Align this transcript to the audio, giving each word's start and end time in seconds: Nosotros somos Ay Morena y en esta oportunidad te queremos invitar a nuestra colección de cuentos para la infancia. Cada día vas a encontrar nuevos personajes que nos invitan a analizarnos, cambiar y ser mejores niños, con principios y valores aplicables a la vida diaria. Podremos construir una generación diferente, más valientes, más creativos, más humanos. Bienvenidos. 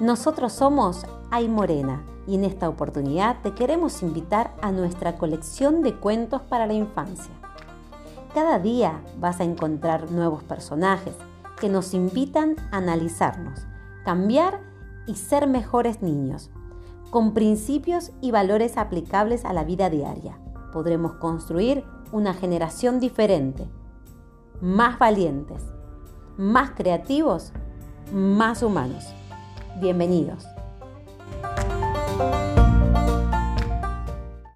Nosotros 0.00 0.52
somos 0.52 1.04
Ay 1.32 1.48
Morena 1.48 2.04
y 2.28 2.36
en 2.36 2.44
esta 2.44 2.68
oportunidad 2.68 3.42
te 3.42 3.52
queremos 3.54 4.00
invitar 4.02 4.54
a 4.62 4.70
nuestra 4.70 5.16
colección 5.16 5.82
de 5.82 5.96
cuentos 5.96 6.40
para 6.42 6.68
la 6.68 6.74
infancia. 6.74 7.32
Cada 8.32 8.60
día 8.60 9.02
vas 9.18 9.40
a 9.40 9.44
encontrar 9.44 10.12
nuevos 10.12 10.44
personajes 10.44 11.16
que 11.60 11.68
nos 11.68 11.94
invitan 11.94 12.54
a 12.70 12.76
analizarnos, 12.76 13.66
cambiar 14.04 14.60
y 15.08 15.16
ser 15.16 15.48
mejores 15.48 16.00
niños, 16.00 16.52
con 17.10 17.34
principios 17.34 18.12
y 18.20 18.30
valores 18.30 18.76
aplicables 18.76 19.44
a 19.44 19.52
la 19.52 19.64
vida 19.64 19.90
diaria. 19.90 20.38
Podremos 20.72 21.14
construir 21.14 21.82
una 22.12 22.34
generación 22.34 23.00
diferente, 23.00 23.68
más 24.60 24.96
valientes, 25.00 25.64
más 26.36 26.70
creativos, 26.70 27.52
más 28.12 28.62
humanos. 28.62 29.04
Bienvenidos. 29.80 30.57